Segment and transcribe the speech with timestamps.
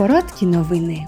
[0.00, 1.06] Короткі новини.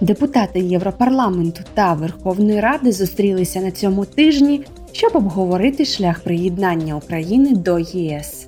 [0.00, 7.78] Депутати Європарламенту та Верховної Ради зустрілися на цьому тижні, щоб обговорити шлях приєднання України до
[7.78, 8.46] ЄС.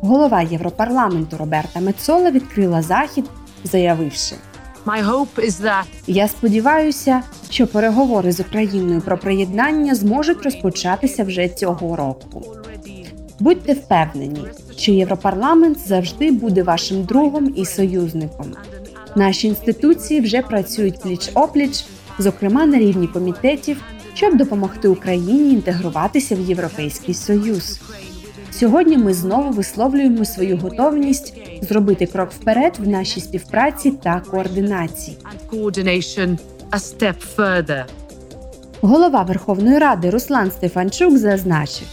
[0.00, 3.24] Голова Європарламенту Роберта Мецола відкрила захід,
[3.64, 4.34] заявивши:
[4.86, 11.48] My hope is that Я сподіваюся, що переговори з Україною про приєднання зможуть розпочатися вже
[11.48, 12.44] цього року.
[13.40, 14.44] Будьте впевнені,
[14.76, 18.46] що Європарламент завжди буде вашим другом і союзником.
[19.16, 21.84] Наші інституції вже працюють пліч опліч,
[22.18, 23.82] зокрема на рівні комітетів,
[24.14, 27.80] щоб допомогти Україні інтегруватися в Європейський Союз.
[28.50, 35.16] Сьогодні ми знову висловлюємо свою готовність зробити крок вперед в нашій співпраці та координації.
[38.80, 41.86] Голова Верховної Ради Руслан Стефанчук зазначив,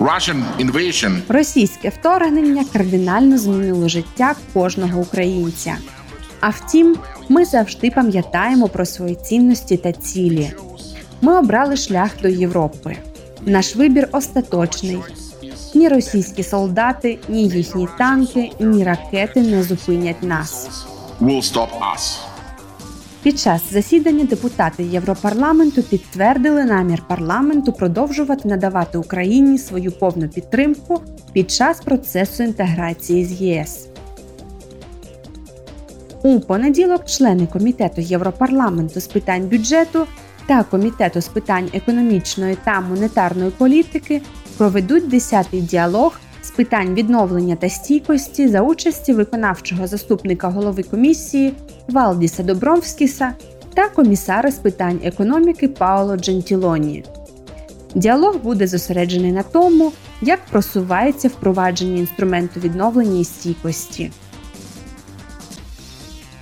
[0.00, 5.76] Russian invasion російське вторгнення кардинально змінило життя кожного українця.
[6.40, 6.96] А втім,
[7.28, 10.52] ми завжди пам'ятаємо про свої цінності та цілі.
[11.20, 12.96] Ми обрали шлях до Європи.
[13.40, 14.98] Наш вибір остаточний.
[15.74, 20.68] Ні російські солдати, ні їхні танки, ні ракети не зупинять нас.
[21.20, 22.27] will stop us.
[23.22, 31.00] Під час засідання депутати Європарламенту підтвердили намір парламенту продовжувати надавати Україні свою повну підтримку
[31.32, 33.88] під час процесу інтеграції з ЄС.
[36.22, 40.06] У понеділок члени комітету Європарламенту з питань бюджету
[40.46, 44.22] та комітету з питань економічної та монетарної політики
[44.56, 46.17] проведуть 10-й діалог
[46.58, 51.54] питань відновлення та стійкості за участі виконавчого заступника голови комісії
[51.88, 53.32] Валдіса Добровськіса
[53.74, 57.04] та комісара з питань економіки Паоло Джентілоні.
[57.94, 59.92] Діалог буде зосереджений на тому,
[60.22, 64.10] як просувається впровадження інструменту відновлення і стійкості.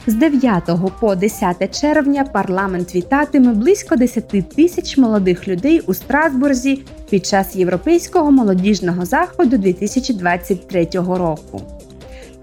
[0.09, 0.63] З 9
[1.01, 8.31] по 10 червня парламент вітатиме близько 10 тисяч молодих людей у Страсбурзі під час Європейського
[8.31, 11.63] молодіжного заходу 2023 року.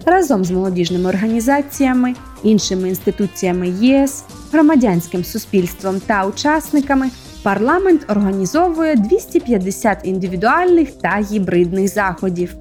[0.05, 2.13] Разом з молодіжними організаціями,
[2.43, 7.09] іншими інституціями ЄС, громадянським суспільством та учасниками
[7.43, 12.55] парламент організовує 250 індивідуальних та гібридних заходів.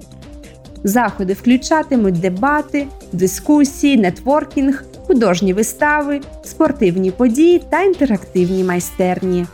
[0.83, 9.45] Заходи включатимуть дебати, дискусії, нетворкінг, художні вистави, спортивні події та інтерактивні майстерні.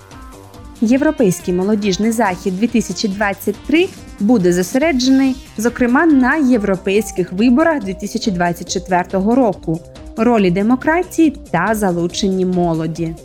[0.81, 3.87] Європейський молодіжний захід 2023
[4.19, 9.79] буде зосереджений, зокрема, на європейських виборах 2024 року,
[10.17, 13.15] ролі демократії та залученні молоді.